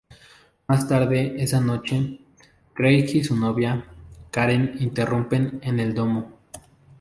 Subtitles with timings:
[0.67, 2.21] Más tarde esa noche,
[2.73, 3.85] Craig y su novia,
[4.31, 6.39] Karen, irrumpen en el domo.